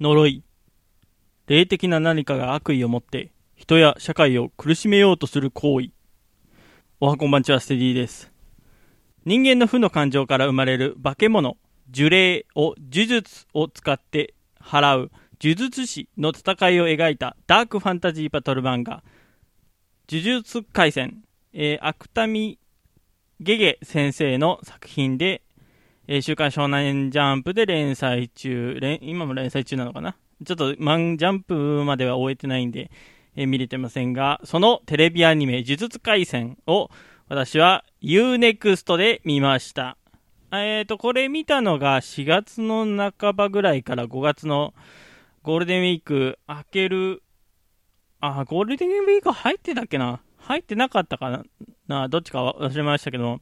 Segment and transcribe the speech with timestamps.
[0.00, 0.42] 呪い。
[1.46, 5.90] 霊的な何かが悪意を持って人や社会を苦しめようとする行為。
[7.00, 8.32] おはこんばんちは、ステディです。
[9.24, 11.56] 人間の負の感情から生まれる化け物、
[11.94, 19.04] 呪霊を呪術を使って払う呪術師の戦いを描いたダークファンタジーバトル漫画、
[20.10, 21.22] 呪術廻戦、
[21.52, 22.58] えー、芥見
[23.38, 25.42] ゲゲ先生の作品で、
[26.06, 30.16] えー、週刊少年ジャンプで連載中、今も連載中なのかな？
[30.44, 32.90] ちょっとマンジャンプまでは終えてないんで、
[33.36, 36.90] えー、見れてませんが、そのテレビアニメ、呪術廻戦を
[37.28, 39.96] 私は UNEXT で見ました。
[40.52, 42.84] えっ、ー、と、これ見たのが4月の
[43.18, 44.74] 半ばぐらいから5月の
[45.42, 47.22] ゴールデンウィーク明ける、
[48.20, 50.20] あ、ゴールデンウィーク入ってたっけな？
[50.36, 51.42] 入ってなかったか
[51.88, 52.08] な？
[52.10, 53.40] どっちか忘れましたけど、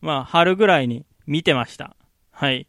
[0.00, 1.94] まあ、春ぐらいに見てました。
[2.32, 2.66] はい。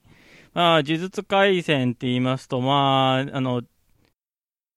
[0.54, 3.64] まあ、呪術廻戦って言いますと、まあ、あの、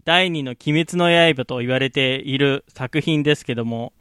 [0.04, 3.92] 第二の鬼滅の刃と言われている作品ですけども、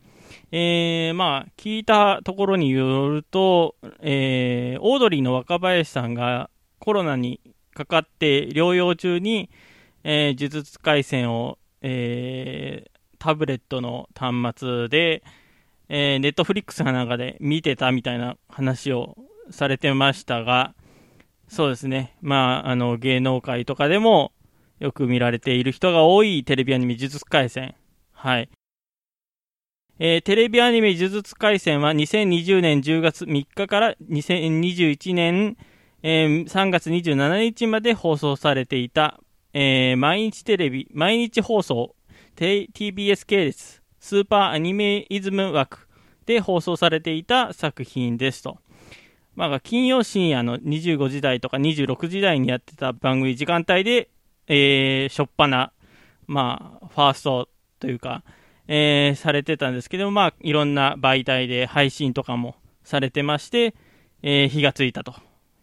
[0.51, 7.39] えー、まあ、聞いたところによると、えー、オードリーの若林さんがコロナに
[7.73, 9.49] かかって療養中に、
[10.03, 15.23] えー、呪術廻戦を、えー、タブレットの端末で、
[15.89, 19.17] えー、ネットフリックスかなんかで見てたみたいな話を
[19.49, 20.73] されてましたが、
[21.47, 22.15] そうですね。
[22.21, 24.31] まあ、あの、芸能界とかでも
[24.79, 27.75] よく見られている人が多いテレビアニメ呪術廻戦。
[28.13, 28.49] はい。
[29.99, 35.57] えー、テレビアニメ呪術廻戦は2020年10月3日から2021年、
[36.01, 39.19] えー、3月27日まで放送されていた、
[39.53, 41.95] えー、毎日テレビ、毎日放送、
[42.35, 45.87] TBS 系列、スーパーアニメイズム枠
[46.25, 48.57] で放送されていた作品ですと。
[49.35, 54.09] まあ、金曜深夜の25時台とか26時台にやってた番組時間帯で、
[54.47, 55.71] えー、しょっぱな、
[56.27, 58.23] まあ、ファーストというか、
[58.67, 63.73] えー、されてたんですけど、まあ、いろんな媒体で配信とかもされてまして、
[64.21, 65.15] えー、火がついたと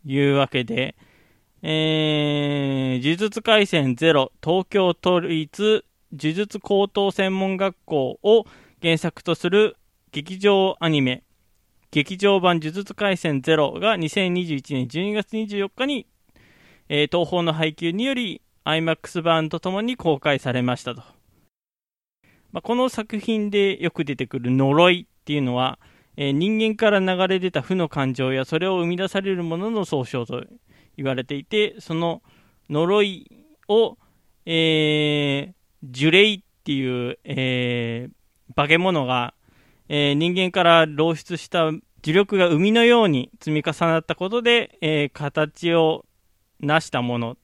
[0.04, 0.96] いうわけで、
[1.62, 8.44] えー、呪術廻戦ゼロ東京都立呪術高等専門学校を
[8.80, 9.76] 原作とする
[10.12, 11.22] 劇場アニメ
[11.90, 16.06] 劇場版呪術廻戦ゼロが2021年12月24日に、
[16.90, 21.02] えー、東宝の配給により IMAX 版とともに公開されましたと。
[22.52, 25.78] まあ、この作品でよく出てくる呪いっていうのは、
[26.18, 30.44] えー、人間から流れ出た負の感情やそれを生み出されるものの総称と
[30.98, 32.22] 言われていて、その
[32.68, 33.30] 呪い
[33.68, 33.96] を、
[34.44, 39.32] えー、呪霊っていう、えー、化け物が
[39.88, 46.04] えー、人間から漏出した呪力が海のように積み重なったことで、えー、形を
[46.60, 47.36] 成したもの、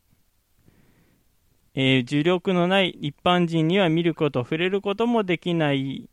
[1.75, 6.09] えー、呪力のない一般人には見ること、触れることもできない、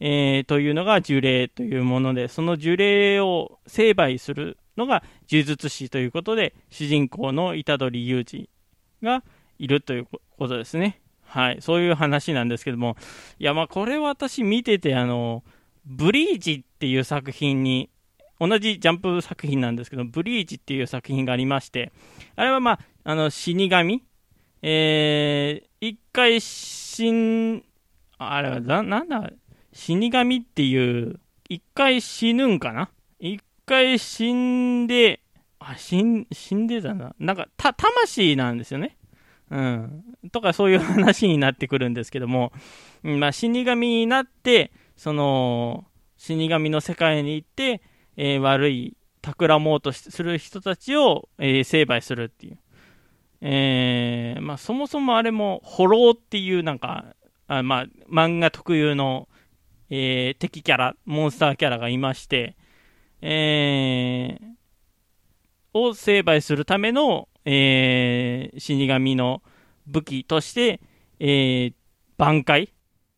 [0.00, 8.48] えー、というのが呪霊というもので、その呪霊を成敗するのが呪術師ということで、主人公の虎杖裕二
[9.02, 9.24] が
[9.58, 11.00] いるということですね。
[11.28, 12.96] はい、そういう話なんですけども、
[13.38, 15.44] いや、まあ、これ私見てて、あの、
[15.84, 17.90] ブリーチっていう作品に、
[18.40, 21.92] 同じジャンプ作品なんですけど、ブリーチっていう作品がありまして、
[22.36, 24.04] あれはまあ、あの、死神
[24.62, 27.62] えー、一回死ん、
[28.18, 29.30] あれはな、なんだ、
[29.72, 32.90] 死神っていう、一回死ぬんかな？
[33.18, 35.20] 一回死んで、
[35.58, 37.14] あ、死ん、死んでたな。
[37.18, 38.97] なんか、た、魂なんですよね。
[39.50, 42.52] うん、とかそういう話になってくるんですけども、
[43.02, 45.86] まあ、死神になって、その
[46.18, 47.80] 死神の世界に行って、
[48.16, 52.58] えー、悪い、企もうとする人たちを、えー、成敗するっていう。
[53.40, 57.14] えー、まあ、そもそもあれも、ホローっていうなんか、
[57.46, 59.28] あまあ、漫画特有の、
[59.90, 62.56] え、敵キャラ、モンスターキャラがいまして、
[63.20, 64.38] え、
[65.72, 69.42] を成敗するための、えー、死神の
[69.86, 70.80] 武器として、
[71.18, 71.72] えー、
[72.18, 72.74] 挽回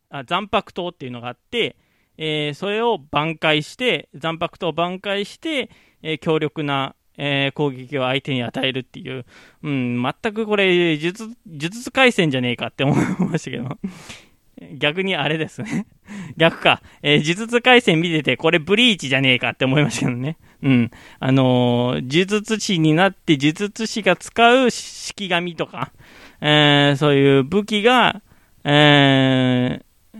[0.09, 1.75] あ、残白刀っていうのがあって、
[2.17, 5.69] えー、それを挽回して、残白刀を挽回して、
[6.01, 9.25] えー、強力な、えー、攻撃を相手に与えるっていう、
[9.63, 13.77] うん、全くこれ、術、術回戦じゃねえかって思いましたけど。
[14.77, 15.87] 逆にあれですね。
[16.37, 16.81] 逆か。
[17.01, 20.37] えー、呪術廻戦見てて、これブリーチじゃねえかって思いましたけどね。
[20.63, 20.91] うん。
[21.19, 25.91] あのー、呪術師になって呪術師が使う式紙とか、
[26.39, 28.21] えー、そういう武器が、
[28.63, 30.19] えー、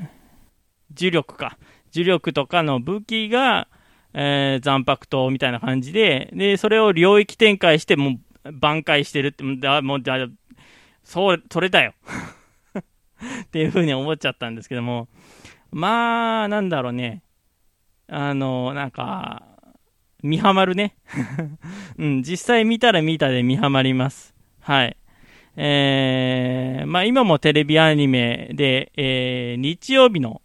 [0.99, 1.57] 呪力か。
[1.93, 3.67] 呪力とかの武器が、
[4.13, 10.27] えー、残白刀みたいな感じで、で、それを領域展開して、もう、挽回してるって、もう、だ
[11.03, 11.93] そう、それだよ
[13.43, 15.07] っていうふうに思っちゃったんですけども、
[15.71, 17.23] まあ、なんだろうね。
[18.07, 19.43] あの、なんか、
[20.23, 20.95] 見はまるね。
[21.97, 24.33] うん、実際見たら見たで見はまります。
[24.59, 24.97] はい。
[25.57, 30.41] えー、まあ今もテレビアニメで、えー、日曜日の、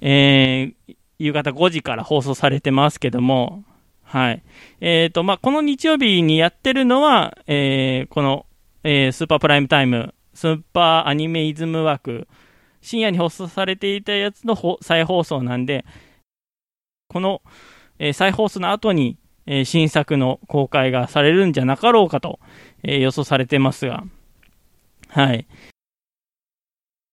[0.00, 3.64] えー、夕方5時から放送されてますけども、
[4.02, 4.42] はい。
[4.80, 8.46] えっ、ー、と、まあこの日曜日にやってるのは、えー、この、
[8.82, 12.26] えー、スーパープライムタイム、スーパーアニメイズム枠、
[12.80, 15.84] 深夜に放送されていたやつの再放送なんで、
[17.08, 17.42] この、
[18.00, 22.40] えー、再放送の後に、えー、新作の公開がされるんじゃなかろうかと、
[22.82, 24.04] えー、予想されてますが、
[25.08, 25.46] はい。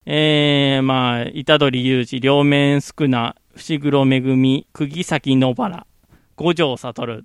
[0.06, 5.86] えー、まあ、虎杖悠仁、両面宿儺、伏黒めぐみ、釘崎野薔薇、
[6.38, 7.24] 五条悟、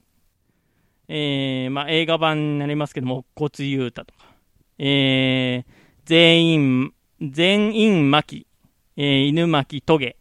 [1.06, 4.34] えー、まあ、映画版になりますけども、骨優太とか、
[4.78, 5.72] えー、
[6.06, 8.48] 全員、全員巻、
[8.96, 10.16] えー、犬巻トゲ、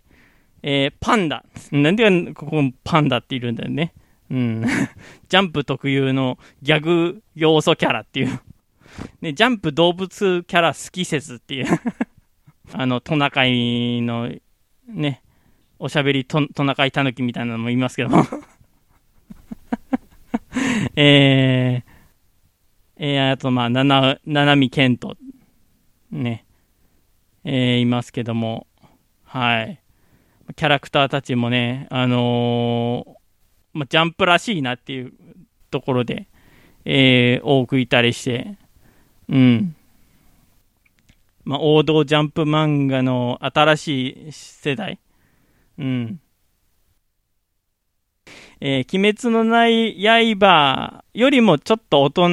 [0.63, 1.45] えー、パンダ。
[1.71, 3.93] なんでここパンダっているんだよね。
[4.29, 4.65] うん。
[5.27, 8.39] ジャンプ特有のギャグ要素キャラっていう
[9.21, 11.65] ね、ジャンプ動物キャラ好き説っていう
[12.73, 14.31] あの、トナカイの、
[14.87, 15.23] ね、
[15.79, 18.23] おしゃべりトトナカイタヌキみたいなのもいますけども
[20.95, 21.91] えー、
[22.97, 25.17] えー、あと、まあ、なな、ななみけんと、
[26.11, 26.45] ね、
[27.43, 28.67] えー、いますけども、
[29.23, 29.81] はい。
[30.55, 33.13] キャラクターたちもね、あのー、
[33.73, 35.13] まあ、ジャンプらしいなっていう
[35.69, 36.27] ところで、
[36.85, 38.57] えー、多くいたりして、
[39.29, 39.75] うん。
[41.43, 44.99] まあ、王道ジャンプ漫画の新しい世代。
[45.77, 46.19] うん。
[48.59, 49.95] えー、鬼滅のない
[50.37, 52.29] 刃よりもちょっと大人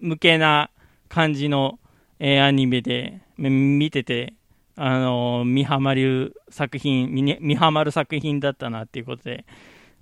[0.00, 0.70] 向けな
[1.08, 1.80] 感じの、
[2.20, 4.34] えー、アニメで見てて、
[4.76, 9.46] あのー、見はまる作品見、見はまる作品だったなっていうことで、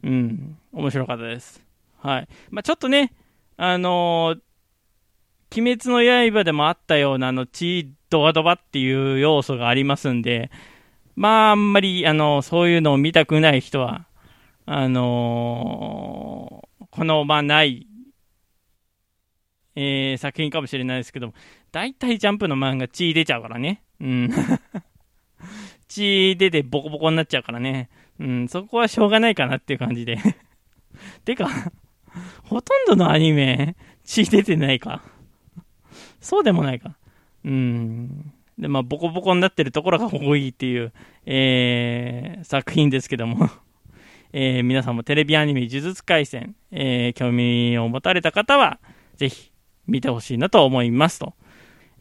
[0.02, 1.64] うん、面白かったです。
[1.98, 2.28] はい。
[2.50, 3.12] まあ、ちょっとね、
[3.56, 10.50] あのー、鬼滅の刃でもあったような、あの、血ドバドバっていう要素がありますんで、
[11.14, 14.08] まあ、あんまり、あの、そういうのを見たくない人は、
[14.66, 17.86] あのー、この、まあ、ない、
[19.76, 21.32] えー、作品かもしれないですけど、
[21.70, 23.83] 大体ジャンプの漫画血出ちゃうからね。
[24.00, 24.30] うん。
[25.88, 27.88] 血出てボコボコになっちゃうからね。
[28.18, 30.18] うん、そこはしょうがないかなっていう感じで。
[31.24, 31.48] てか、
[32.44, 35.02] ほとんどのアニメ、血出てないか。
[36.20, 36.96] そうでもないか。
[37.44, 38.32] うん。
[38.58, 40.92] で、まあ、ボコボコになってるところが多いっていう、
[41.26, 43.50] えー、作品ですけども
[44.32, 48.80] えー、皆さんもテレビアニメ呪術廻戦、えー、興味を持たれた方は、
[49.16, 49.52] ぜひ
[49.86, 51.34] 見てほしいなと思いますと。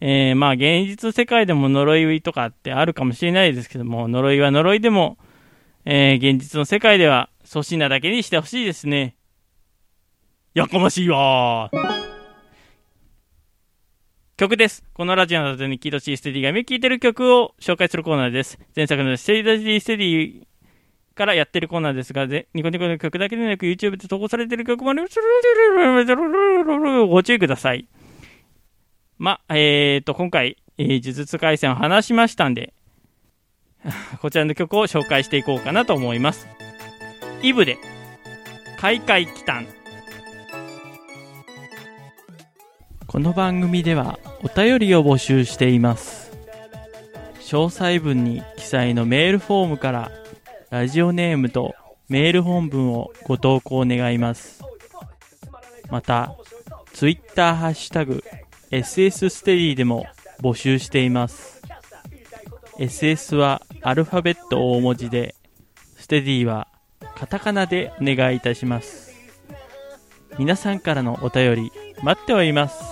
[0.01, 5.17] えー、まあ、現実世界でも呪いとかってあるかもしれないですけども、呪いは呪いでも、
[5.85, 9.15] えー、現実の世界では粗品だけにしてほしいですね。
[10.53, 11.71] やかましいわ。
[14.35, 14.83] 曲です。
[14.93, 18.59] このラジオの後に聴いてほしいステディが目聴いてる曲を紹介するコーナーです。
[18.75, 20.47] 前作のステディステディ
[21.15, 24.93] からやってるコーナーですが、ニコニコの曲だけでなく YouTube で投稿されてる曲も
[27.07, 27.87] ご注意ください。
[29.23, 32.73] まあ、えーと、今回、えー、呪術廻戦を話しましたんで、
[34.19, 36.45] こちらの曲を紹介していこうかなと思います。
[37.41, 37.77] イブで、
[38.77, 39.65] 開会期間。
[43.07, 46.31] この番組ではお便りを募集しています
[47.39, 50.11] 詳細文に記載のメールフォームから
[50.71, 51.75] ラジオネームと
[52.09, 54.63] メール本文をご投稿願います
[55.91, 56.35] また
[56.93, 58.23] ツイッターハッシュタグ
[58.73, 60.07] SS ステディでも
[60.41, 61.61] 募集しています。
[62.79, 65.35] SS はアルファベット大文字で
[65.95, 66.67] ステディは
[67.15, 69.13] カタカナでお願いいたします。
[70.39, 72.82] 皆さんからのお便り待っております。